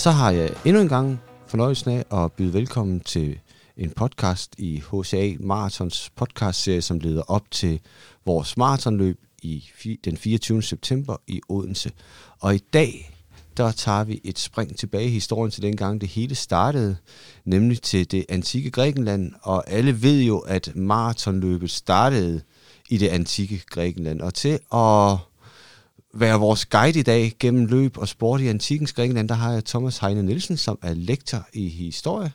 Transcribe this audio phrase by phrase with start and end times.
[0.00, 3.38] så har jeg endnu en gang fornøjelsen af at byde velkommen til
[3.76, 7.80] en podcast i HCA Marathons podcastserie, som leder op til
[8.26, 9.64] vores maratonløb i
[10.04, 10.62] den 24.
[10.62, 11.90] september i Odense.
[12.38, 13.16] Og i dag,
[13.56, 16.96] der tager vi et spring tilbage i historien til dengang det hele startede,
[17.44, 19.32] nemlig til det antikke Grækenland.
[19.42, 22.40] Og alle ved jo, at maratonløbet startede
[22.90, 24.20] i det antikke Grækenland.
[24.20, 25.18] Og til at
[26.14, 29.64] være vores guide i dag gennem løb og sport i antikens Grækenland, der har jeg
[29.64, 32.32] Thomas Heine Nielsen, som er lektor i historie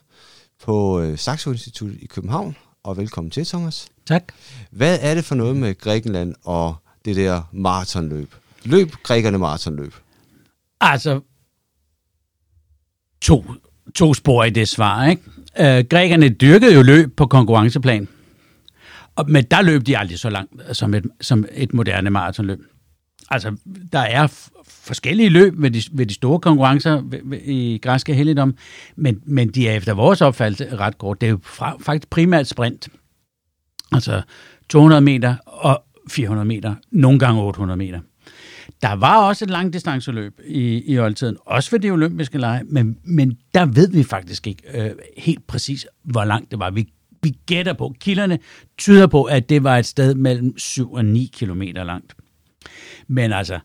[0.64, 2.56] på øh, Saxo Institut i København.
[2.82, 3.88] Og velkommen til, Thomas.
[4.06, 4.22] Tak.
[4.70, 8.34] Hvad er det for noget med Grækenland og det der maratonløb?
[8.64, 9.94] Løb grækerne maratonløb?
[10.80, 11.20] Altså,
[13.20, 13.44] to,
[13.94, 15.22] to spor i det svar, ikke?
[15.58, 18.08] Øh, grækerne dyrkede jo løb på konkurrenceplan.
[19.16, 22.60] Og, men der løb de aldrig så langt som et, som et moderne maratonløb.
[23.30, 23.56] Altså,
[23.92, 27.02] der er forskellige løb ved de, ved de store konkurrencer
[27.44, 28.54] i græske helligdom,
[28.96, 31.20] men, men de er efter vores opfattelse ret kort.
[31.20, 32.88] Det er jo fra, faktisk primært sprint.
[33.92, 34.22] Altså
[34.68, 38.00] 200 meter og 400 meter, nogle gange 800 meter.
[38.82, 43.38] Der var også et langdistanceløb i, i oldtiden, også ved de olympiske lege, men, men
[43.54, 46.70] der ved vi faktisk ikke øh, helt præcis, hvor langt det var.
[46.70, 46.88] Vi,
[47.22, 48.38] vi gætter på, kilderne
[48.78, 52.14] tyder på, at det var et sted mellem 7 og 9 kilometer langt.
[53.06, 53.60] Men altså,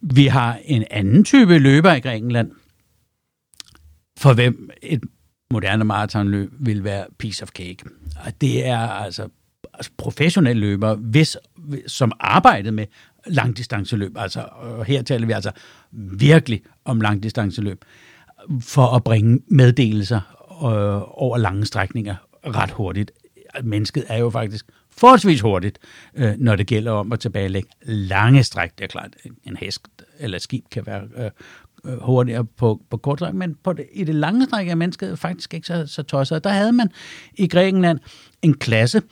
[0.00, 2.50] vi har en anden type løber i Grækenland,
[4.18, 5.00] for hvem et
[5.50, 7.78] moderne maratonløb vil være piece of cake.
[8.24, 9.28] Og det er altså,
[9.96, 11.36] professionelle løbere, hvis,
[11.86, 12.86] som arbejdede med
[13.26, 14.16] langdistanceløb.
[14.16, 15.50] Altså, og her taler vi altså
[15.92, 17.84] virkelig om langdistanceløb,
[18.60, 20.20] for at bringe meddelelser
[20.64, 22.16] øh, over lange strækninger
[22.46, 23.12] ret hurtigt.
[23.64, 24.66] Mennesket er jo faktisk
[25.00, 25.78] forholdsvis hurtigt,
[26.14, 28.70] øh, når det gælder om at tilbagelægge lange stræk.
[28.78, 29.88] Det er klart, en hest
[30.18, 31.30] eller et skib kan være øh,
[31.84, 35.18] øh hurtigere på, på kort stræk, men på det, i det lange stræk er mennesket
[35.18, 36.44] faktisk ikke så, så tosset.
[36.44, 36.90] Der havde man
[37.34, 37.98] i Grækenland
[38.42, 39.02] en klasse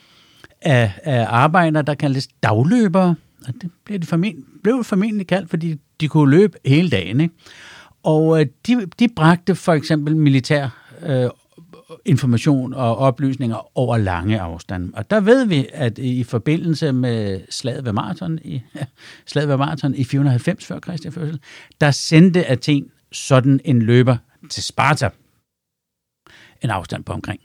[0.60, 3.15] af, af arbejdere, der kaldtes dagløbere,
[3.47, 7.20] og det blev, de formentlig, blev formentlig kaldt, fordi de kunne løbe hele dagen.
[7.20, 7.34] Ikke?
[8.03, 11.31] Og øh, de, de bragte for eksempel militær øh,
[12.04, 14.91] information og oplysninger over lange afstande.
[14.94, 18.84] Og der ved vi, at i forbindelse med slaget ved Marathon i, ja,
[19.26, 21.41] slaget ved Marathon i 490 før Kristi fødsel,
[21.81, 24.16] der sendte Athen sådan en løber
[24.50, 25.10] til Sparta.
[26.62, 27.41] En afstand på omkring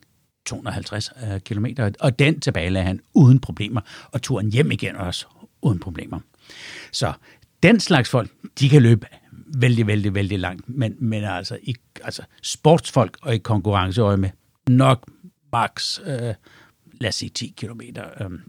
[0.45, 1.65] 250 øh, km,
[1.99, 3.81] og den tilbage han uden problemer,
[4.11, 5.25] og turen hjem igen også
[5.61, 6.19] uden problemer.
[6.91, 7.13] Så
[7.63, 9.07] den slags folk, de kan løbe
[9.57, 14.29] vældig, vældig, vældig langt, men, men altså, i, altså sportsfolk og i konkurrenceøje med
[14.69, 15.09] nok
[15.51, 16.33] max, øh,
[17.01, 18.03] lad os sige 10 kilometer.
[18.21, 18.39] Øh.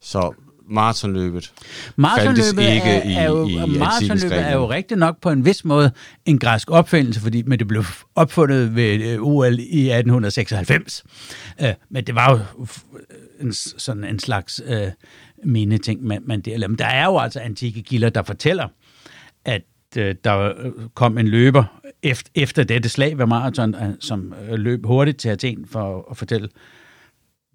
[0.00, 0.34] Så
[0.66, 1.52] maratonløbet
[1.96, 5.64] maratonløbet ikke er, i, er jo, i maratonløbet er jo rigtig nok på en vis
[5.64, 5.92] måde
[6.24, 11.04] en græsk opfindelse, fordi men det blev opfundet ved uh, OL i 1896.
[11.60, 12.66] Uh, men det var jo
[13.40, 14.88] en, sådan en slags uh,
[15.44, 16.68] mine-ting, man, man deler.
[16.68, 18.68] Men der er jo altså antikke kilder, der fortæller,
[19.44, 19.62] at
[19.96, 21.64] øh, der øh, kom en løber
[22.02, 26.16] efter, efter dette slag ved maraton, øh, som øh, løb hurtigt til Athen for at
[26.16, 26.48] fortælle,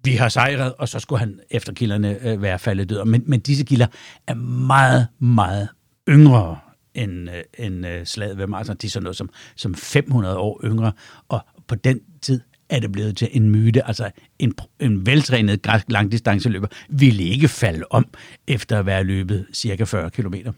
[0.04, 3.04] vi har sejret, og så skulle han efter kilderne øh, være faldet død.
[3.04, 3.86] Men, men disse kilder
[4.26, 5.68] er meget, meget
[6.08, 6.58] yngre
[6.94, 8.76] end, øh, end øh, slaget ved maraton.
[8.76, 10.92] De er sådan noget som, som 500 år yngre,
[11.28, 13.86] og på den tid er det blevet til en myte.
[13.86, 18.06] Altså en, en veltrænet græsk langdistanceløber ville ikke falde om
[18.46, 20.52] efter at være løbet cirka 40 kilometer.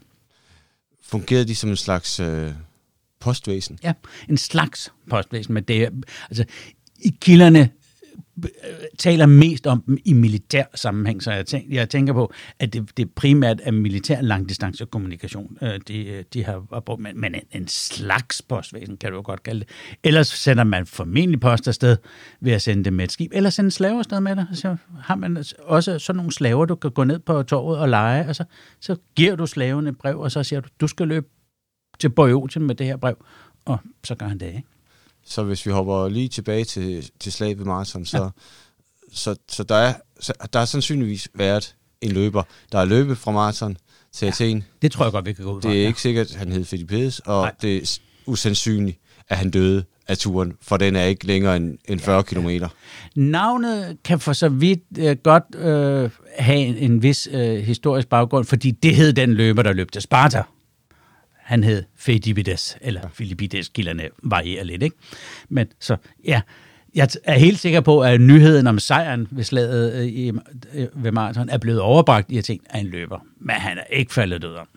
[1.11, 2.51] Fungerede de som en slags øh,
[3.19, 3.79] postvæsen?
[3.83, 3.93] Ja,
[4.29, 5.53] en slags postvæsen.
[5.53, 5.89] Men det er,
[6.29, 6.45] altså,
[6.99, 7.69] i kilderne
[8.97, 12.97] taler mest om dem i militær sammenhæng, så jeg, tænker, jeg tænker på, at det,
[12.97, 18.41] det primært er militær langdistancekommunikation, øh, de, de har brugt, men, men en, en slags
[18.41, 19.69] postvæsen, kan du jo godt kalde det.
[20.03, 21.97] Ellers sender man formentlig post afsted
[22.39, 24.47] ved at sende det med et skib, eller sende slaver afsted med det.
[24.53, 28.27] Så har man også sådan nogle slaver, du kan gå ned på torvet og lege,
[28.27, 28.43] og så,
[28.79, 31.27] så giver du slaven et brev, og så siger du, du skal løbe
[31.99, 33.25] til Boyotien med det her brev,
[33.65, 34.63] og så gør han det, ikke?
[35.25, 38.29] Så hvis vi hopper lige tilbage til, til slaget ved maraton, så, ja.
[39.13, 43.31] så, så, der, er, så der er sandsynligvis været en løber, der er løbet fra
[43.31, 43.77] maraton
[44.11, 44.63] til ja, Athen.
[44.81, 45.69] Det tror jeg godt, vi kan gå ud fra.
[45.69, 45.87] Det er ja.
[45.87, 47.53] ikke sikkert, at han hed Philippides, og Nej.
[47.61, 51.99] det er usandsynligt, at han døde af turen, for den er ikke længere end, end
[51.99, 52.67] 40 ja, kilometer.
[53.15, 58.45] Navnet kan for så vidt uh, godt uh, have en, en vis uh, historisk baggrund,
[58.45, 60.43] fordi det hed den løber, der løb til Sparta.
[61.51, 63.07] Han hed Fedibides, eller ja.
[63.07, 64.95] Philippides, kilderne varierer lidt, ikke?
[65.49, 66.41] Men så, ja,
[66.95, 70.31] jeg er helt sikker på, at nyheden om sejren ved slaget øh, i,
[70.73, 73.19] øh, ved maraton er blevet overbragt i at tænke af en løber.
[73.39, 74.67] Men han er ikke faldet død om.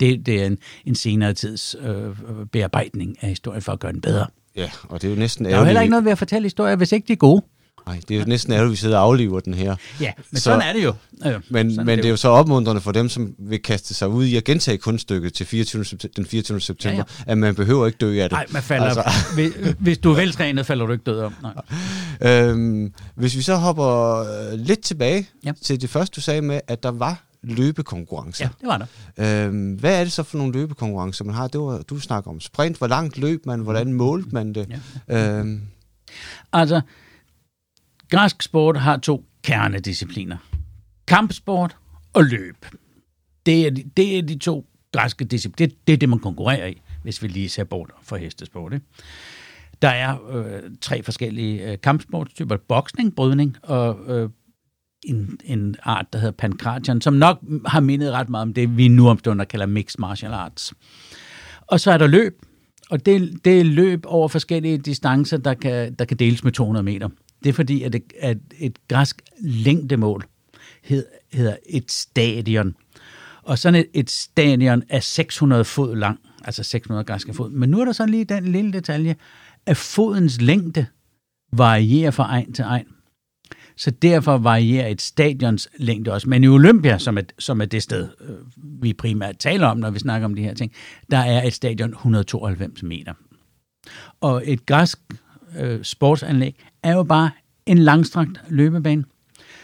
[0.00, 2.16] det, det er en, en senere tids øh,
[2.52, 4.26] bearbejdning af historien for at gøre den bedre.
[4.56, 6.46] Ja, og det er jo næsten Der er jo heller ikke noget ved at fortælle
[6.46, 7.42] historier, hvis ikke de er gode.
[7.90, 9.76] Nej, det er jo næsten ærgerligt, at vi sidder og afliver den her.
[10.00, 10.94] Ja, men Så- så, sådan er det jo.
[11.26, 14.24] Øh, Men, men det er jo så opmuntrende for dem, som vil kaste sig ud
[14.24, 15.84] i at gentage kunststykket til 24.
[15.84, 16.60] september, den 24.
[16.60, 17.32] september, ja, ja.
[17.32, 18.36] at man behøver ikke dø af det.
[18.36, 19.34] Nej, man falder, altså.
[19.34, 21.34] hvis, hvis du er veltrænet, falder du ikke død om.
[21.42, 22.42] Nej.
[22.48, 25.48] Øhm, hvis vi så hopper øh, lidt tilbage ja.
[25.48, 25.52] Ja.
[25.62, 28.44] til det første, du sagde med, at der var løbekonkurrencer.
[28.44, 29.46] Ja, det var der.
[29.46, 31.48] Øhm, hvad er det så for nogle løbekonkurrencer, man har?
[31.48, 32.78] Det var, du snakker om sprint.
[32.78, 33.60] Hvor langt løb man?
[33.60, 34.66] Hvordan målte man det?
[35.08, 35.38] Ja.
[35.38, 35.60] Øhm,
[36.52, 36.80] Altså,
[38.10, 40.36] græsk sport har to kernediscipliner.
[41.06, 41.76] Kampsport
[42.12, 42.66] og løb.
[43.46, 45.68] Det er de, det er de to græske discipliner.
[45.68, 48.72] Det, det er det, man konkurrerer i, hvis vi lige ser bort fra hestesport.
[48.72, 48.86] Ikke?
[49.82, 52.56] Der er øh, tre forskellige øh, kampsportstyper.
[52.68, 54.30] Boksning, brydning og øh,
[55.04, 58.88] en, en art, der hedder pankration, som nok har mindet ret meget om det, vi
[58.88, 60.74] nu omstunder kalder mixed martial arts.
[61.66, 62.42] Og så er der løb,
[62.90, 66.82] og det, det er løb over forskellige distancer, der kan, der kan deles med 200
[66.82, 67.08] meter.
[67.42, 70.24] Det er fordi, at, det, at et græsk længdemål
[70.82, 72.74] hed, hedder et stadion.
[73.42, 77.50] Og sådan et, et stadion er 600 fod lang, altså 600 græske fod.
[77.50, 79.16] Men nu er der så lige den lille detalje,
[79.66, 80.86] at fodens længde
[81.52, 82.86] varierer fra egen til egen.
[83.76, 86.28] Så derfor varierer et stadions længde også.
[86.28, 88.36] Men i Olympia, som er, som er det sted, øh,
[88.82, 90.72] vi primært taler om, når vi snakker om de her ting,
[91.10, 93.12] der er et stadion 192 meter.
[94.20, 94.98] Og et græsk
[95.58, 97.30] øh, sportsanlæg er jo bare
[97.66, 99.04] en langstrakt løbebane.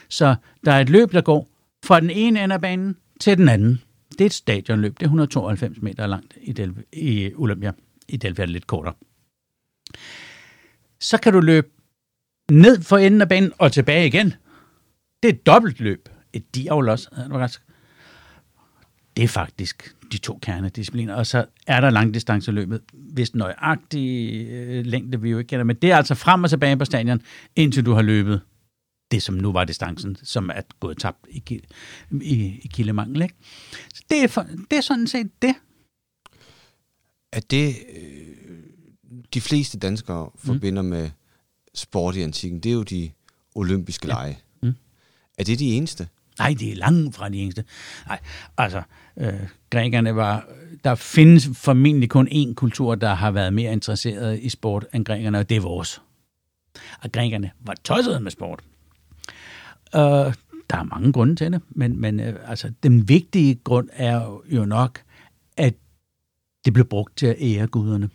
[0.08, 0.34] Så
[0.64, 1.48] der er et løb, der går
[1.84, 3.82] fra den ene ende af banen til den anden.
[4.10, 4.92] Det er et stadionløb.
[4.92, 7.72] Det er 192 meter langt i, Del- i Olympia.
[8.08, 8.94] I Delphi er det lidt kortere.
[11.00, 11.68] Så kan du løbe
[12.50, 14.26] ned for enden af banen og tilbage igen.
[15.22, 16.08] Det er et dobbelt løb.
[16.32, 17.10] Et diavl også.
[19.16, 21.14] Det er faktisk de to kernediscipliner.
[21.14, 25.64] Og så er der langdistanceløbet, hvis nøjagtig øh, længde vi jo ikke kender.
[25.64, 27.20] Men det er altså frem og tilbage på stadion,
[27.56, 28.40] indtil du har løbet
[29.10, 31.42] det, som nu var distancen, som er gået tabt i,
[32.22, 33.22] i, i kildemangel.
[33.22, 33.34] Ikke?
[33.94, 35.54] Så det er, for, det er sådan set det.
[37.32, 38.36] er det, øh,
[39.34, 41.10] de fleste danskere forbinder med
[41.74, 43.10] sport i antikken, det er jo de
[43.54, 44.12] olympiske Ja.
[44.14, 44.38] lege.
[44.62, 44.74] Mm.
[45.38, 46.08] Er det de eneste?
[46.38, 47.64] Nej, det er langt fra de eneste.
[48.06, 48.18] Nej,
[48.58, 48.82] altså,
[49.16, 49.32] øh,
[49.70, 50.48] grækerne var...
[50.84, 55.38] Der findes formentlig kun én kultur, der har været mere interesseret i sport end grækerne,
[55.38, 56.02] og det er vores.
[57.02, 58.60] Og grækerne var tossede med sport.
[59.94, 60.34] Øh,
[60.70, 64.64] der er mange grunde til det, men, men øh, altså, den vigtige grund er jo
[64.64, 65.02] nok,
[65.56, 65.74] at
[66.64, 68.10] det blev brugt til at ære guderne.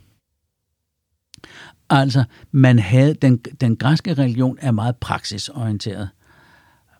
[1.89, 6.09] Altså, man havde, den, den græske religion er meget praksisorienteret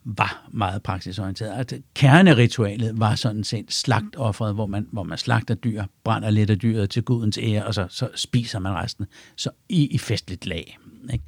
[0.06, 1.74] var meget praksisorienteret.
[1.74, 6.60] At kerneritualet var sådan set slagtoffret, hvor man, hvor man slagter dyr, brænder lidt af
[6.60, 9.06] dyret til gudens ære, og så, så spiser man resten
[9.36, 10.78] så i, i festligt lag.
[11.14, 11.26] Ikke?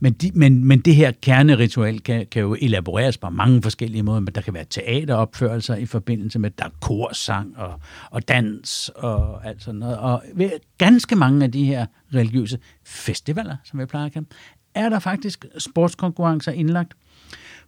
[0.00, 4.20] Men, de, men, men det her kerneritual kan, kan jo elaboreres på mange forskellige måder,
[4.20, 7.80] men der kan være teateropførelser i forbindelse med, der er korsang og,
[8.10, 9.98] og dans og alt sådan noget.
[9.98, 14.26] Og ved ganske mange af de her religiøse festivaler, som vi plejer at kalde
[14.74, 16.94] er der faktisk sportskonkurrencer indlagt.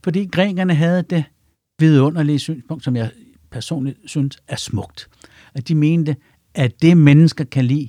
[0.05, 1.25] Fordi grækerne havde det
[1.79, 3.11] vidunderlige synspunkt, som jeg
[3.51, 5.09] personligt synes er smukt.
[5.55, 6.17] At de mente,
[6.55, 7.89] at det mennesker kan lide,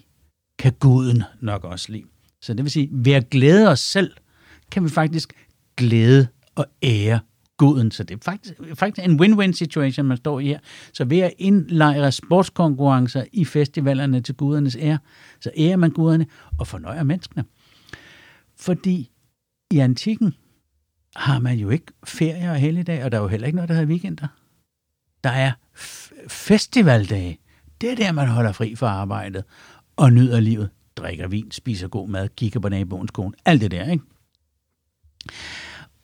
[0.59, 2.03] kan guden nok også lide.
[2.41, 4.11] Så det vil sige, ved at glæde os selv,
[4.71, 5.33] kan vi faktisk
[5.77, 7.19] glæde og ære
[7.57, 7.91] guden.
[7.91, 10.59] Så det er faktisk, faktisk en win-win situation, man står i her.
[10.93, 14.99] Så ved at indlejre sportskonkurrencer i festivalerne til gudernes ære,
[15.41, 16.25] så ærer man guderne
[16.59, 17.43] og fornøjer menneskene.
[18.57, 19.11] Fordi
[19.71, 20.33] i antikken
[21.15, 23.75] har man jo ikke ferie og helligdag, og der er jo heller ikke noget, der
[23.75, 24.27] hedder weekender.
[25.23, 27.39] Der er f- festivaldage.
[27.81, 29.43] Det er der, man holder fri fra arbejdet
[29.95, 30.69] og nyder livet.
[30.95, 33.33] Drikker vin, spiser god mad, kigger på naboens kone.
[33.45, 34.03] Alt det der, ikke?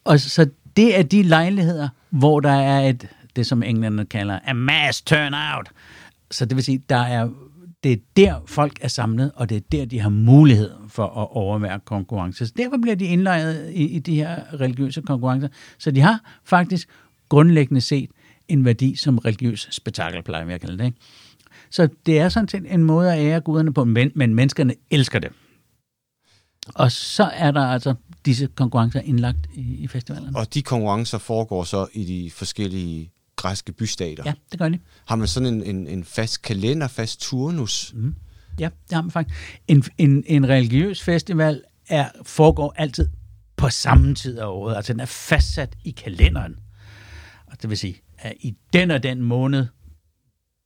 [0.03, 4.53] Og så det er de lejligheder, hvor der er et, det som englænderne kalder a
[4.53, 5.69] mass turnout.
[6.31, 7.29] Så det vil sige, der er,
[7.83, 11.27] det er der folk er samlet, og det er der, de har mulighed for at
[11.31, 12.48] overvære konkurrence.
[12.48, 15.50] Så derfor bliver de indlejret i, i de her religiøse konkurrencer.
[15.77, 16.89] Så de har faktisk
[17.29, 18.09] grundlæggende set
[18.48, 20.86] en værdi som religiøs spektakel, plejer vi at kalde det.
[20.86, 20.98] Ikke?
[21.69, 25.19] Så det er sådan set en måde at ære guderne på, men, men menneskerne elsker
[25.19, 25.31] det.
[26.75, 27.93] Og så er der altså
[28.25, 30.38] disse konkurrencer indlagt i, i festivalerne.
[30.38, 34.24] Og de konkurrencer foregår så i de forskellige græske bystater.
[34.25, 34.79] Ja, det gør de.
[35.05, 37.93] Har man sådan en, en, en fast kalender, fast turnus?
[37.96, 38.15] Mm.
[38.60, 39.62] Ja, det har man faktisk.
[39.67, 43.10] En, en, en religiøs festival er, foregår altid
[43.55, 44.75] på samme tid af året.
[44.75, 46.55] Altså den er fastsat i kalenderen.
[47.48, 49.65] Og det vil sige, at i den og den måned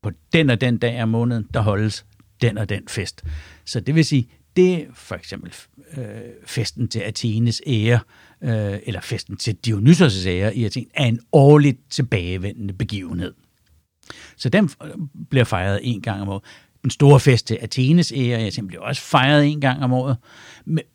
[0.04, 2.06] på den og den dag af måneden, der holdes
[2.42, 3.24] den og den fest.
[3.66, 5.54] Så det vil sige, det for eksempel
[5.98, 6.06] øh,
[6.46, 8.00] festen til Athenes ære,
[8.42, 13.34] øh, eller festen til Dionysos' ære i Athen, er en årligt tilbagevendende begivenhed.
[14.38, 14.90] Så den øh,
[15.30, 16.44] bliver fejret en gang om året.
[16.84, 20.18] Den store fest til Athenes ære i Athen bliver også fejret en gang om året,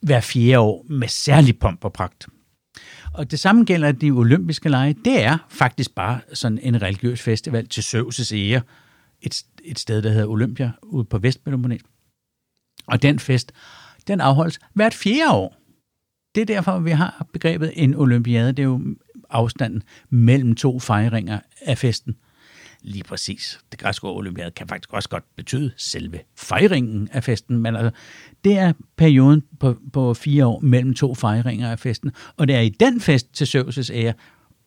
[0.02, 2.26] hver fjerde år, med særlig pomp og pragt.
[3.14, 4.96] Og det samme gælder de olympiske lege.
[5.04, 8.60] Det er faktisk bare sådan en religiøs festival til Zeus' ære.
[9.22, 11.82] Et, et sted, der hedder Olympia, ude på Vestpeloponnes.
[12.88, 13.52] Og den fest,
[14.07, 15.57] den afholdes hvert fjerde år.
[16.35, 18.52] Det er derfor, vi har begrebet en olympiade.
[18.52, 18.80] Det er jo
[19.30, 22.16] afstanden mellem to fejringer af festen.
[22.83, 23.61] Lige præcis.
[23.71, 27.90] Det græske olympiade kan faktisk også godt betyde selve fejringen af festen, men altså,
[28.45, 32.61] det er perioden på, på fire år mellem to fejringer af festen, og det er
[32.61, 34.12] i den fest til Zeus' ære,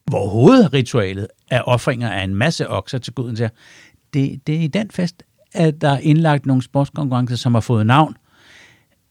[0.06, 3.36] hvor hovedritualet er offringer af en masse okser til guden.
[3.36, 7.86] Det, det er i den fest, at der er indlagt nogle sportskonkurrencer, som har fået
[7.86, 8.16] navn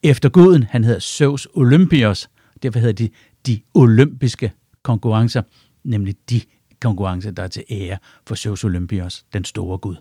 [0.03, 0.63] efter guden.
[0.63, 2.29] Han hedder Zeus Olympios.
[2.63, 3.09] Derfor hedder de
[3.45, 4.51] de olympiske
[4.83, 5.41] konkurrencer,
[5.83, 6.41] nemlig de
[6.81, 9.95] konkurrencer, der er til ære for Zeus Olympios, den store gud.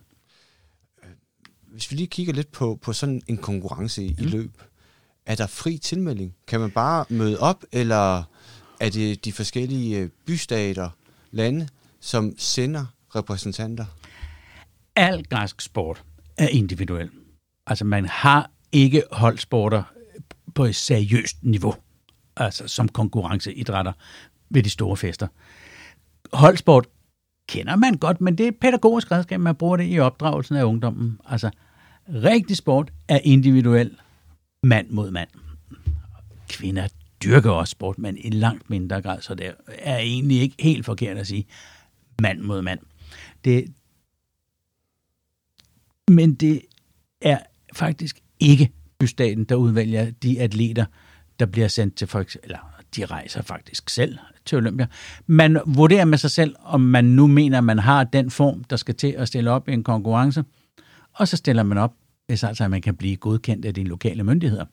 [1.73, 4.27] Hvis vi lige kigger lidt på, på sådan en konkurrence i, mm.
[4.27, 4.63] løb,
[5.27, 6.35] er der fri tilmelding?
[6.47, 8.23] Kan man bare møde op, eller
[8.81, 10.91] er det de forskellige øh, bystater,
[11.31, 11.69] lande,
[12.01, 12.85] som sender
[13.17, 13.85] repræsentanter?
[14.97, 16.05] Al græsk sport
[16.41, 17.11] er individuel.
[17.67, 19.83] Altså man har ikke holdsporter
[20.55, 21.75] på et seriøst niveau,
[22.37, 23.93] altså som konkurrenceidrætter
[24.51, 25.27] ved de store fester.
[26.33, 26.87] Holdsport
[27.49, 30.65] kender man godt, men det er et pædagogisk redskab, man bruger det i opdragelsen af
[30.65, 31.21] ungdommen.
[31.25, 31.51] Altså,
[32.09, 33.97] rigtig sport er individuel
[34.63, 35.29] mand mod mand.
[36.49, 36.89] Kvinder
[37.25, 41.19] dyrker også sport, men i langt mindre grad, så det er egentlig ikke helt forkert
[41.19, 41.47] at sige
[42.21, 42.81] mand mod mand.
[43.45, 43.75] Det,
[46.11, 46.61] men det
[47.21, 47.39] er
[47.73, 50.85] faktisk ikke bystaten, der udvælger de atleter,
[51.39, 52.59] der bliver sendt til folk, eller
[52.97, 54.87] de rejser faktisk selv til Olympia.
[55.27, 58.77] Man vurderer med sig selv, om man nu mener, at man har den form, der
[58.77, 60.45] skal til at stille op i en konkurrence,
[61.13, 61.95] og så stiller man op,
[62.27, 64.65] hvis altså man kan blive godkendt af de lokale myndigheder.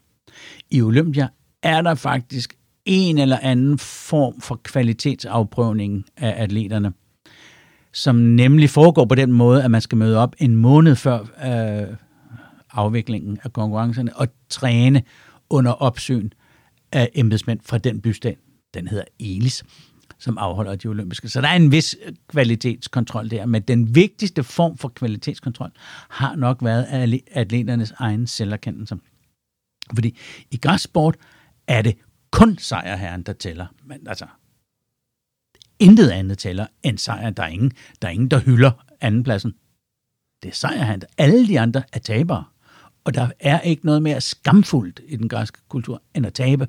[0.72, 1.27] I Olympia
[1.63, 6.94] er der faktisk en eller anden form for kvalitetsafprøvning af atleterne,
[7.97, 11.95] som nemlig foregår på den måde, at man skal møde op en måned før øh,
[12.71, 15.03] afviklingen af konkurrencerne og træne
[15.49, 16.29] under opsyn
[16.91, 18.35] af embedsmænd fra den bystand,
[18.73, 19.63] Den hedder ELIS,
[20.19, 21.29] som afholder de olympiske.
[21.29, 21.95] Så der er en vis
[22.27, 25.71] kvalitetskontrol der, men den vigtigste form for kvalitetskontrol
[26.09, 28.97] har nok været atleternes egen selverkendelse.
[29.93, 30.17] Fordi
[30.51, 31.15] i græssport
[31.67, 31.97] er det
[32.31, 33.65] kun sejrherren, der tæller.
[33.85, 34.25] Men altså,
[35.79, 37.29] intet andet tæller end sejr.
[37.29, 39.53] Der er ingen, der, er ingen, der hylder andenpladsen.
[40.43, 42.43] Det er han, Alle de andre er tabere.
[43.03, 46.67] Og der er ikke noget mere skamfuldt i den græske kultur, end at tabe.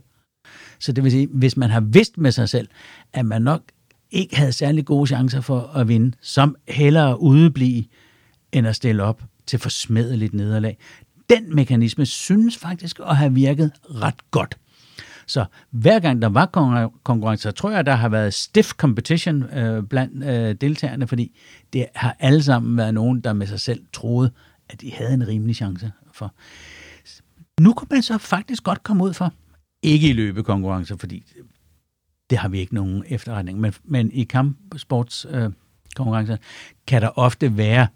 [0.78, 2.68] Så det vil sige, hvis man har vidst med sig selv,
[3.12, 3.62] at man nok
[4.10, 7.84] ikke havde særlig gode chancer for at vinde, som hellere udeblive,
[8.52, 10.78] end at stille op til forsmedeligt nederlag.
[11.30, 14.58] Den mekanisme synes faktisk at have virket ret godt.
[15.28, 16.46] Så hver gang der var
[17.02, 21.38] konkurrence, så tror jeg, der har været stiff competition øh, blandt øh, deltagerne, fordi
[21.72, 24.30] det har alle sammen været nogen, der med sig selv troede,
[24.68, 26.34] at de havde en rimelig chance for.
[27.60, 29.32] Nu kunne man så faktisk godt komme ud for,
[29.82, 31.24] ikke i løbekonkurrencer, fordi
[32.30, 36.40] det har vi ikke nogen efterretning, men, men i kampsportskonkurrencer øh,
[36.86, 37.86] kan der ofte være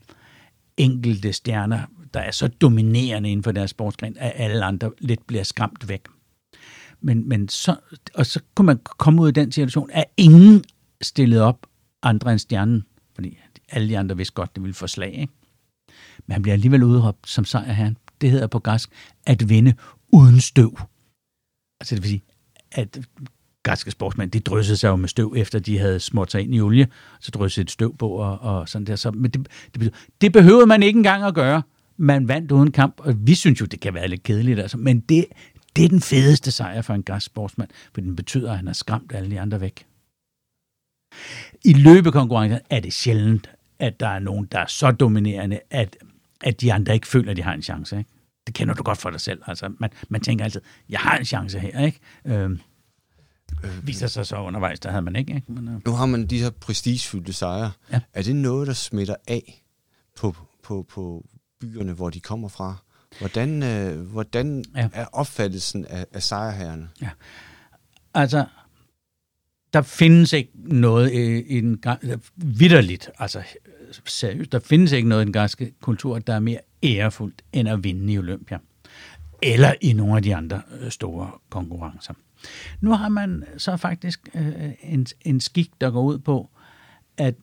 [0.77, 1.81] enkelte stjerner,
[2.15, 6.03] der er så dominerende inden for deres sportsgren, at alle andre lidt bliver skræmt væk.
[7.03, 7.77] Men, men så,
[8.15, 10.65] og så kunne man komme ud i den situation, at ingen
[11.03, 11.67] stillede op
[12.03, 15.13] andre end stjernen, fordi alle de andre vidste godt, det ville få slag.
[15.13, 15.33] Ikke?
[16.27, 17.97] Men han bliver alligevel udråbt som sejrherren.
[18.21, 18.91] Det hedder på græsk
[19.27, 19.75] at vinde
[20.13, 20.79] uden støv.
[21.81, 22.23] Altså det vil sige,
[22.73, 23.01] at
[23.63, 26.61] græske sportsmænd, de dryssede sig jo med støv, efter de havde smurt sig ind i
[26.61, 26.89] olie,
[27.21, 28.97] så dryssede et støv på og, og sådan der.
[28.97, 31.63] Så, men det, det, det behøvede man ikke engang at gøre.
[31.97, 34.79] Man vandt uden kamp, og vi synes jo, det kan være lidt kedeligt, altså.
[34.79, 35.25] men det,
[35.77, 38.75] det er den fedeste sejr for en græsk sportsmand, for den betyder, at han har
[38.75, 39.87] skræmt alle de andre væk.
[41.65, 45.97] I løbekonkurrencer er det sjældent, at der er nogen, der er så dominerende, at,
[46.41, 47.99] at de andre ikke føler, at de har en chance.
[47.99, 48.11] Ikke?
[48.47, 49.43] Det kender du godt for dig selv.
[49.47, 51.85] Altså, man, man tænker altid, jeg har en chance her.
[51.85, 51.99] Ikke?
[52.25, 52.61] Øhm,
[53.65, 55.35] øh, viser sig så undervejs, der havde man ikke.
[55.35, 55.53] ikke?
[55.53, 55.81] Men, øh.
[55.87, 57.73] Nu har man de her prestigefyldte sejre.
[57.93, 58.01] Ja.
[58.13, 59.65] Er det noget, der smitter af
[60.17, 61.27] på, på, på
[61.61, 62.77] byerne, hvor de kommer fra?
[63.19, 64.89] Hvordan, øh, hvordan ja.
[64.93, 66.89] er opfattelsen af, af sejrherrerne?
[67.03, 67.11] Ja.
[68.15, 68.45] Altså,
[69.73, 71.13] der findes ikke noget
[71.47, 71.83] i den
[72.37, 73.43] vidderligt, altså
[74.07, 77.85] seriøst, der findes ikke noget i den græske kultur, der er mere ærefuldt end at
[77.85, 78.59] vinde i Olympia.
[79.43, 82.15] Eller i nogle af de andre øh, store konkurrencer.
[82.81, 86.51] Nu har man så faktisk øh, en, en skik, der går ud på,
[87.17, 87.35] at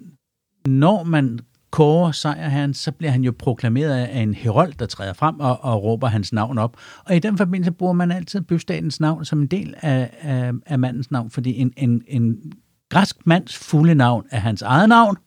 [0.65, 1.39] når man
[1.71, 5.59] Kåre sejrer han, så bliver han jo proklameret af en herold, der træder frem og,
[5.61, 6.77] og råber hans navn op.
[7.05, 10.79] Og i den forbindelse bruger man altid bystatens navn som en del af, af, af
[10.79, 12.53] mandens navn, fordi en, en, en
[12.89, 15.17] græsk mands fulde navn er hans eget navn,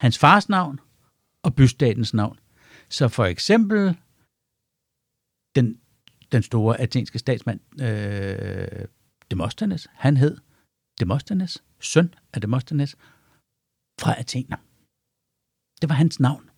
[0.00, 0.80] hans fars navn
[1.42, 2.38] og bystatens navn.
[2.88, 3.96] Så for eksempel
[5.54, 5.80] den,
[6.32, 8.84] den store athenske statsmand øh,
[9.30, 10.36] Demosthenes, han hed
[11.00, 12.96] Demosthenes, søn af Demosthenes,
[14.00, 14.56] fra Athener.
[15.82, 16.50] Det var hans navn.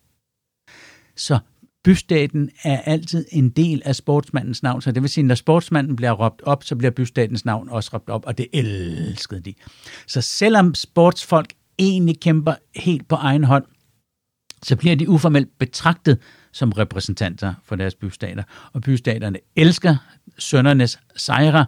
[1.15, 1.39] Så
[1.83, 6.11] bystaten er altid en del af sportsmandens navn, så det vil sige, når sportsmanden bliver
[6.11, 9.53] råbt op, så bliver bystatens navn også råbt op, og det elskede de.
[10.07, 13.65] Så selvom sportsfolk egentlig kæmper helt på egen hånd,
[14.63, 16.19] så bliver de uformelt betragtet
[16.51, 18.43] som repræsentanter for deres bystater.
[18.73, 19.95] Og bystaterne elsker
[20.37, 21.65] sønnernes sejre,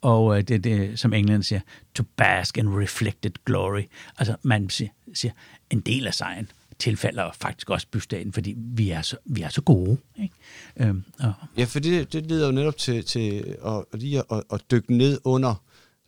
[0.00, 1.60] og øh, det er det, som englænderne siger,
[1.94, 3.82] to bask in reflected glory.
[4.18, 5.32] Altså man siger, siger
[5.70, 6.48] en del af sejren
[6.82, 9.98] tilfalder faktisk også bystaten, fordi vi er så, vi er så gode.
[10.22, 10.34] Ikke?
[10.76, 11.32] Øhm, og...
[11.56, 15.18] Ja, for det, det leder jo netop til, til at, lige at, at dykke ned
[15.24, 15.54] under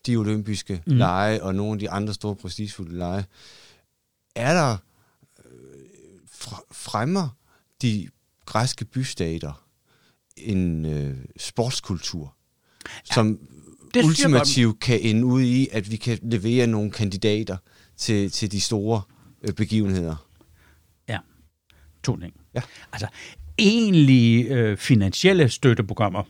[0.06, 0.96] de olympiske mm.
[0.96, 3.24] lege og nogle af de andre store prestigefulde lege.
[4.36, 4.76] Er der
[5.44, 5.80] øh,
[6.72, 7.28] fremmer
[7.82, 8.08] de
[8.46, 9.64] græske bystater
[10.36, 12.34] en øh, sportskultur,
[12.84, 13.38] ja, som
[14.04, 17.56] ultimativt kan ende ud i, at vi kan levere nogle kandidater
[17.96, 19.02] til, til de store
[19.42, 20.23] øh, begivenheder?
[22.04, 22.34] Ting.
[22.54, 22.60] Ja.
[22.92, 23.06] Altså,
[23.58, 26.22] egentlige øh, finansielle støtteprogrammer,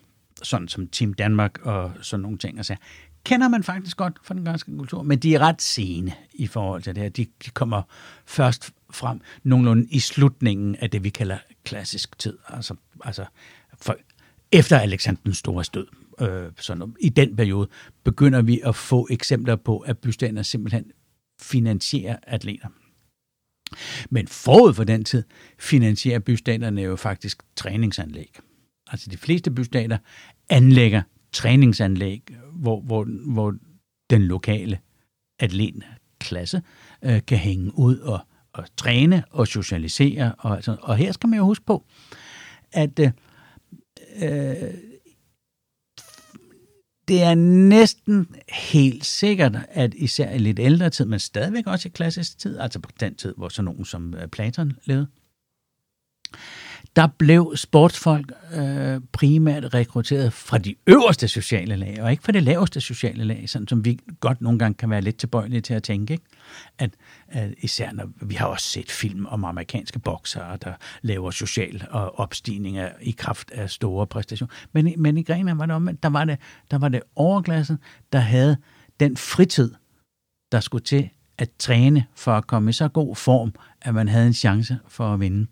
[0.43, 2.77] sådan som Team Danmark og sådan nogle ting, altså,
[3.25, 6.83] kender man faktisk godt fra den græske kultur, men de er ret sene i forhold
[6.83, 7.11] til det her.
[7.11, 7.83] De, de kommer
[8.27, 12.39] først frem nogenlunde i slutningen af det, vi kalder klassisk tid.
[12.49, 13.25] Altså, altså
[13.81, 13.97] for,
[14.53, 15.87] efter Alexander den Store død.
[16.21, 17.69] Øh, sådan, I den periode
[18.05, 20.85] begynder vi at få eksempler på, at bystander simpelthen
[21.41, 22.69] finansierer atleter.
[24.11, 25.23] Men forud for den tid
[25.59, 28.39] finansierer bystaterne jo faktisk træningsanlæg.
[28.87, 29.99] Altså de fleste bystater
[30.49, 33.55] anlægger træningsanlæg, hvor, hvor, hvor
[34.11, 34.79] den lokale
[35.39, 36.63] atletklasse
[37.05, 38.21] øh, kan hænge ud og,
[38.53, 40.35] og træne og socialisere.
[40.39, 41.85] Og, altså, og her skal man jo huske på,
[42.73, 43.11] at øh,
[44.23, 44.75] øh
[47.09, 51.93] det er næsten helt sikkert, at især i lidt ældre tid, men stadigvæk også i
[51.95, 55.07] klassisk tid, altså på den tid, hvor sådan nogen som øh, Platon levede,
[56.97, 62.43] der blev sportsfolk øh, primært rekrutteret fra de øverste sociale lag, og ikke fra det
[62.43, 65.83] laveste sociale lag, sådan som vi godt nogle gange kan være lidt tilbøjelige til at
[65.83, 66.13] tænke.
[66.13, 66.25] Ikke?
[66.79, 66.91] At,
[67.29, 71.95] at især når vi har også set film om amerikanske boksere, der laver social øh,
[71.95, 74.53] og opstigninger i kraft af store præstationer.
[74.73, 76.03] Men, men i Grækenland var det omvendt.
[76.03, 76.39] Der var det,
[76.71, 77.79] der var det overklassen,
[78.13, 78.57] der havde
[79.01, 79.75] den fritid,
[80.53, 84.27] der skulle til at træne for at komme i så god form, at man havde
[84.27, 85.47] en chance for at vinde.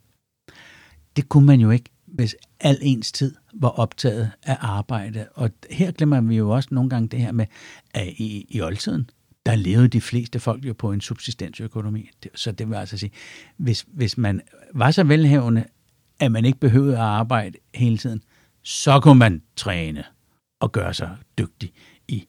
[1.17, 5.29] Det kunne man jo ikke, hvis al ens tid var optaget af arbejde.
[5.35, 7.47] Og her glemmer vi jo også nogle gange det her med,
[7.95, 9.11] at i, i oldtiden,
[9.47, 12.11] der levede de fleste folk jo på en subsistensøkonomi.
[12.35, 13.13] Så det vil altså sige,
[13.57, 14.41] hvis, hvis man
[14.75, 15.65] var så velhævende,
[16.21, 18.23] at man ikke behøvede at arbejde hele tiden,
[18.63, 20.05] så kunne man træne
[20.61, 21.73] og gøre sig dygtig
[22.09, 22.29] i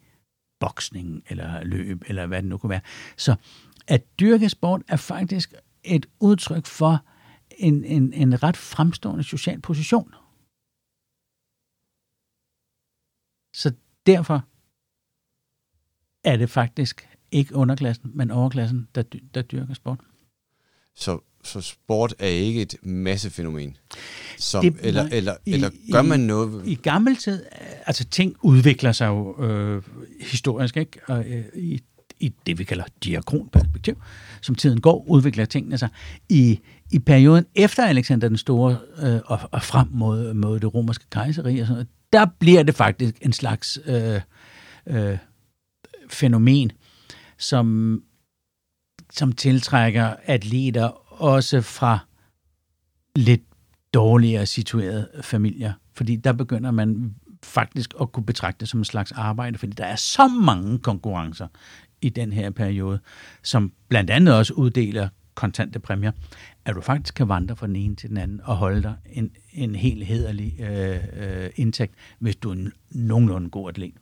[0.59, 2.81] boksning eller løb, eller hvad det nu kunne være.
[3.17, 3.35] Så
[3.87, 7.05] at dyrke sport er faktisk et udtryk for,
[7.57, 10.13] en, en, en ret fremstående social position.
[13.53, 13.71] Så
[14.05, 14.43] derfor
[16.23, 19.99] er det faktisk ikke underklassen, men overklassen, der, der dyrker sport.
[20.95, 23.77] Så, så sport er ikke et massefænomen?
[24.37, 26.67] Som, det, eller, eller, i, eller gør man noget?
[26.67, 27.45] I, I gammel tid,
[27.85, 29.83] altså ting udvikler sig jo øh,
[30.21, 30.99] historisk, ikke?
[31.07, 31.81] Og, øh, i
[32.23, 34.01] i det, vi kalder diakronperspektiv.
[34.41, 35.89] Som tiden går, udvikler tingene sig.
[36.29, 36.59] I,
[36.93, 41.59] i perioden efter Alexander den Store øh, og, og frem mod, mod det romerske kejseri,
[41.59, 44.21] og sådan noget, der bliver det faktisk en slags øh,
[44.87, 45.17] øh,
[46.09, 46.71] fænomen,
[47.37, 47.99] som,
[49.11, 50.83] som tiltrækker atleter
[51.23, 51.99] også fra
[53.15, 53.41] lidt
[53.93, 55.73] dårligere situerede familier.
[55.93, 59.85] Fordi der begynder man faktisk at kunne betragte det som en slags arbejde, fordi der
[59.85, 61.47] er så mange konkurrencer
[62.01, 62.99] i den her periode,
[63.43, 66.11] som blandt andet også uddeler kontante præmier,
[66.65, 69.31] at du faktisk kan vandre fra den ene til den anden og holde dig en,
[69.53, 73.93] en helt hederlig øh, øh, indtægt, hvis du er en nogenlunde god atlet.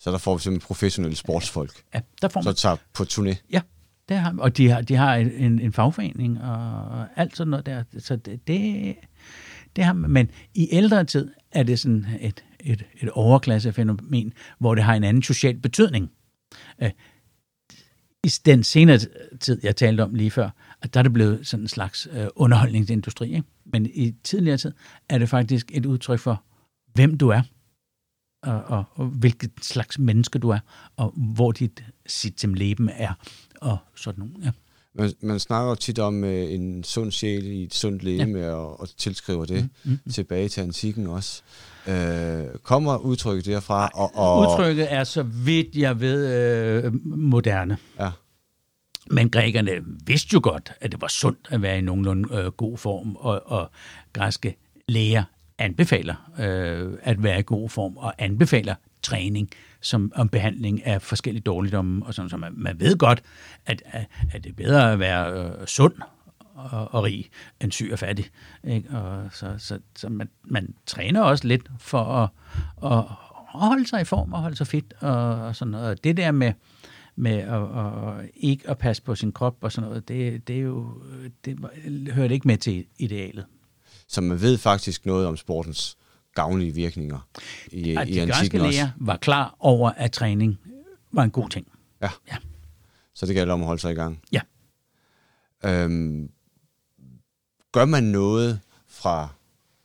[0.00, 3.34] Så der får vi simpelthen professionelle sportsfolk, Ja, der får så man, tager på turné.
[3.52, 3.60] ja,
[4.08, 7.82] det har, og de har, de har en, en fagforening og alt sådan noget der.
[7.98, 8.94] Så det, det,
[9.76, 10.10] det har man.
[10.10, 15.04] Men i ældre tid er det sådan et, et, et overklassefænomen, hvor det har en
[15.04, 16.10] anden social betydning.
[18.24, 18.98] I den senere
[19.40, 20.50] tid, jeg talte om lige før,
[20.82, 23.34] at der er det blevet sådan en slags øh, underholdningsindustri.
[23.34, 23.48] Ikke?
[23.64, 24.72] Men i tidligere tid
[25.08, 26.42] er det faktisk et udtryk for,
[26.94, 27.42] hvem du er,
[28.42, 30.58] og, og, og hvilket slags menneske du er,
[30.96, 33.12] og hvor dit sit leben er,
[33.60, 34.34] og sådan nogle.
[34.44, 34.50] Ja.
[34.94, 38.50] Man, man snakker jo tit om øh, en sund sjæl i et sundt leme, ja.
[38.50, 40.12] og, og tilskriver det Mm, mm.
[40.12, 41.42] tilbage til antikken også.
[41.88, 43.90] Øh, kommer udtrykket derfra?
[43.94, 46.34] Og, og, Udtrykket er, så vidt jeg ved,
[46.84, 47.78] øh, moderne.
[48.00, 48.10] Ja,
[49.10, 49.70] Men grækerne
[50.06, 53.42] vidste jo godt, at det var sundt at være i nogenlunde øh, god form, og,
[53.46, 53.70] og
[54.12, 54.56] græske
[54.88, 55.24] læger
[55.58, 61.42] anbefaler øh, at være i god form, og anbefaler træning som om behandling af forskellige
[61.42, 63.22] dårligdomme, og sådan, så man, man ved godt,
[63.66, 65.94] at, at, at det er bedre at være øh, sund
[66.54, 68.26] og, og rig end syg og fattig.
[68.64, 68.90] Ikke?
[68.90, 72.28] Og så så, så man, man træner også lidt for at,
[72.84, 73.04] at,
[73.54, 75.90] holde sig i form og holde sig fit og, og sådan noget.
[75.90, 76.52] Og det der med,
[77.16, 80.60] med at, at, ikke at passe på sin krop og sådan noget, det, det er
[80.60, 81.02] jo,
[81.44, 81.58] det
[82.12, 83.44] hører ikke med til idealet.
[84.08, 85.96] så man ved faktisk noget om sportens
[86.34, 87.28] gavnlige virkninger
[87.72, 88.70] i, At i de græske også.
[88.70, 90.58] læger var klar over, at træning
[91.12, 91.66] var en god ting.
[92.02, 92.10] Ja.
[92.30, 92.36] Ja.
[93.14, 94.20] Så det gælder om at holde sig i gang.
[94.32, 94.40] Ja.
[95.64, 96.30] Øhm,
[97.74, 99.28] gør man noget fra,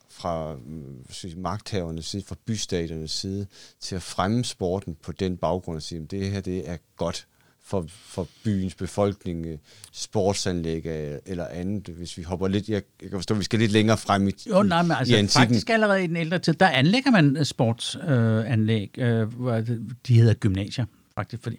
[0.09, 1.05] fra mm,
[1.37, 3.47] magthavernes side, fra bystaternes side,
[3.79, 7.27] til at fremme sporten på den baggrund og sige, at det her det er godt
[7.63, 9.57] for, for byens befolkning, øh,
[9.91, 11.87] sportsanlæg øh, eller andet.
[11.87, 14.31] Hvis vi hopper lidt, jeg, jeg kan forstå, at vi skal lidt længere frem i,
[14.49, 18.51] Jo, nej, men altså faktisk allerede i den ældre tid, der anlægger man sportsanlæg, øh,
[18.51, 21.57] anlæg, øh, det- de hedder gymnasier, faktisk, fordi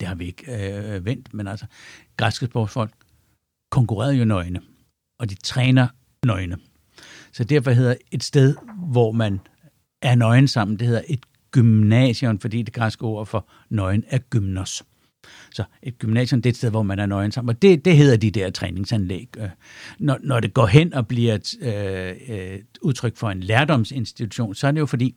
[0.00, 1.66] det har vi ikke øh, vendt, men altså,
[2.16, 2.92] græske sportsfolk
[3.70, 4.60] konkurrerede jo nøgne,
[5.18, 5.88] og de træner
[6.26, 6.56] nøgne.
[7.32, 8.54] Så derfor hedder et sted,
[8.90, 9.40] hvor man
[10.02, 14.82] er nøgen sammen, det hedder et gymnasium, fordi det græske ord for nøgen er gymnos.
[15.52, 17.48] Så et gymnasium, det er et sted, hvor man er nøgen sammen.
[17.54, 19.28] Og det, det hedder de der træningsanlæg.
[19.38, 19.48] Øh,
[19.98, 24.66] når, når det går hen og bliver et, øh, et udtryk for en lærdomsinstitution, så
[24.66, 25.16] er det jo fordi,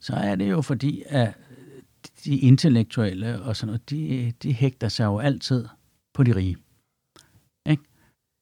[0.00, 1.34] så er det jo fordi, at
[2.24, 5.64] de intellektuelle og sådan noget, de, de hægter sig jo altid
[6.14, 6.56] på de rige.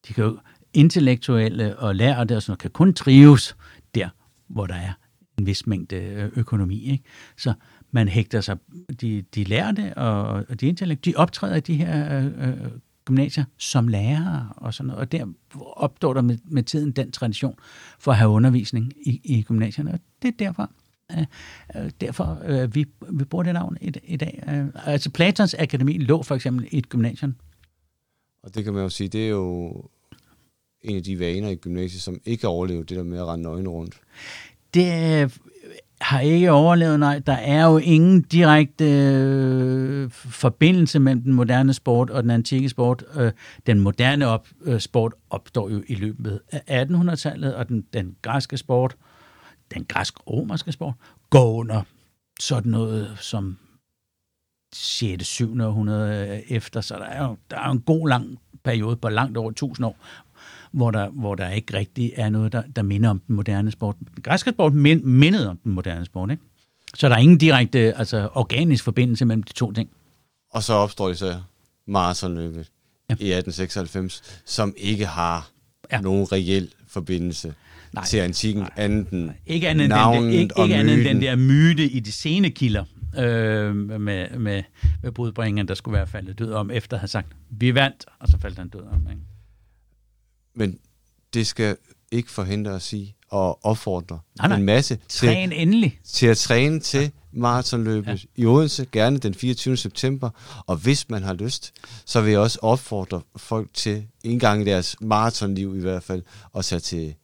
[0.09, 0.21] Ikke?
[0.21, 0.39] De kan jo,
[0.73, 3.55] intellektuelle og lærte og sådan noget, kan kun trives
[3.95, 4.09] der,
[4.47, 4.93] hvor der er
[5.37, 6.91] en vis mængde øh, økonomi.
[6.91, 7.03] Ikke?
[7.37, 7.53] Så
[7.91, 8.57] man hægter sig,
[9.01, 12.71] de, de lærte og, og de intellektuelle, de optræder i de her øh, øh,
[13.05, 15.25] gymnasier som lærere og sådan noget, og der
[15.75, 17.55] opstår der med, med tiden den tradition
[17.99, 20.71] for at have undervisning i, i gymnasierne, og det er derfor,
[21.11, 21.25] øh,
[21.75, 24.43] øh, derfor øh, vi, vi bruger det navn i, i dag.
[24.47, 27.35] Øh, altså Platons Akademi lå for eksempel i et gymnasium.
[28.43, 29.83] Og det kan man jo sige, det er jo
[30.83, 33.43] en af de vaner i gymnasiet, som ikke har overlevet det der med at rende
[33.43, 34.01] nøgne rundt.
[34.73, 34.85] Det
[36.01, 37.19] har ikke overlevet, nej.
[37.19, 43.03] Der er jo ingen direkte øh, forbindelse mellem den moderne sport og den antikke sport.
[43.15, 43.31] Øh,
[43.67, 48.57] den moderne op, øh, sport opstår jo i løbet af 1800-tallet, og den, den græske
[48.57, 48.95] sport,
[49.73, 50.93] den græsk-romerske sport,
[51.29, 51.81] går under
[52.39, 53.57] sådan noget som
[54.73, 55.27] 6.
[55.27, 55.61] 7.
[55.61, 59.37] århundrede efter, så der er jo der er jo en god lang periode på langt
[59.37, 59.97] over 1000 år,
[60.71, 63.95] hvor der, hvor der ikke rigtig er noget, der, der minder om den moderne sport.
[63.99, 66.43] Den græske sport min, mindede om den moderne sport, ikke?
[66.95, 69.89] Så der er ingen direkte altså, organisk forbindelse mellem de to ting.
[70.51, 71.47] Og så opstår især
[71.87, 72.67] maratonløbet
[73.09, 73.13] Ja.
[73.13, 75.49] i 1896, som ikke har
[75.91, 76.01] Ja.
[76.01, 77.53] nogen reel forbindelse
[77.93, 78.05] Nej.
[78.05, 78.71] Til antikken, Nej.
[78.75, 81.83] anden end Ikke andet end den, navnet der, ikke, ikke andet end den der myte
[81.85, 82.83] i de sene kilder
[83.17, 84.63] øh, med, med,
[85.03, 88.27] med budbringeren, der skulle være faldet død om, efter at have sagt, vi vandt, og
[88.27, 89.07] så faldt han død om.
[89.09, 89.21] Ikke?
[90.59, 90.79] Men
[91.33, 91.77] det skal
[92.11, 94.57] ikke forhindre os i at opfordre Nej, nej.
[94.57, 95.99] en masse til, Træn endelig.
[96.05, 98.41] til at træne til maratonløbet ja.
[98.41, 99.77] i Odense, gerne den 24.
[99.77, 100.29] september.
[100.65, 101.73] Og hvis man har lyst,
[102.05, 106.23] så vil jeg også opfordre folk til, en gang i deres maratonliv i hvert fald,
[106.57, 107.15] at tage til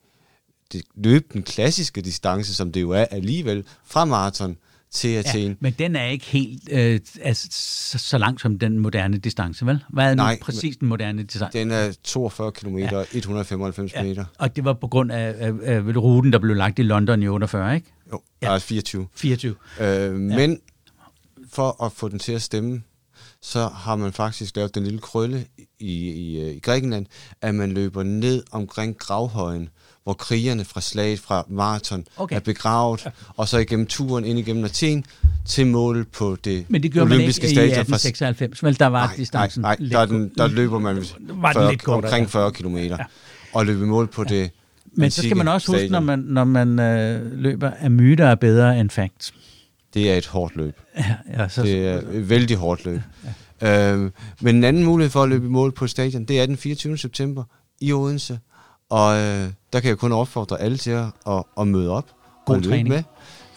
[0.72, 4.58] det, løbe den klassiske distance, som det jo er alligevel, fra maraton
[4.92, 5.48] til Athen.
[5.52, 9.66] Ja, men den er ikke helt øh, altså, så, så langt som den moderne distance,
[9.66, 9.84] vel?
[9.90, 11.60] Hvad er Nej, præcis den moderne distance?
[11.60, 13.04] Den er 42 km, ja.
[13.14, 14.26] 195 Ja, meter.
[14.40, 17.28] og det var på grund af, af, af ruten, der blev lagt i London i
[17.28, 17.88] 48, ikke?
[18.12, 18.54] Jo, Ja.
[18.56, 19.08] er 24.
[19.16, 19.56] 24.
[19.82, 20.60] Øh, men
[21.52, 22.82] for at få den til at stemme,
[23.42, 25.46] så har man faktisk lavet den lille krølle
[25.80, 27.06] i, i, øh, i Grækenland,
[27.42, 29.70] at man løber ned omkring gravhøjen,
[30.06, 32.36] hvor krigerne fra slaget fra maraton Okay.
[32.36, 35.06] er begravet, og så igennem turen ind igennem Athen
[35.46, 38.80] til mål på det Men det gjorde man olympiske ikke i stadion fra 1896, vel
[38.80, 41.72] der var Nej, distancen nej, nej der, er den, der løber man var den 40,
[41.72, 42.40] lidt kortere, omkring ja.
[42.40, 42.78] 40 km.
[42.78, 42.98] Ja.
[43.54, 44.52] Og løber mål på det
[44.94, 46.06] Men så skal man også huske, når stadion.
[46.06, 49.34] man, når man øh, løber, at myter er bedre end facts.
[49.94, 50.80] Det er et hårdt løb.
[50.98, 53.00] Ja, ja, så, Det er et vældig hårdt løb.
[53.62, 53.94] Ja.
[53.94, 56.58] Øhm, men en anden mulighed for at løbe i mål på stadion, det er den
[56.58, 56.98] 24.
[56.98, 57.44] september
[57.82, 58.40] i Odense.
[58.90, 62.06] Og øh, der kan jeg kun opfordre alle til at, at, at møde op
[62.46, 62.88] God og træning.
[62.90, 63.04] med.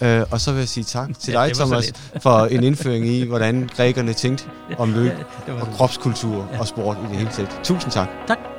[0.00, 3.26] Øh, og så vil jeg sige tak til Ja, dig, Thomas, for en indføring i,
[3.26, 4.44] hvordan grækerne tænkte
[4.78, 5.12] om løb
[5.48, 7.60] var og kropskultur og sport i det hele taget.
[7.64, 8.08] Tusind tak.
[8.26, 8.57] Tak.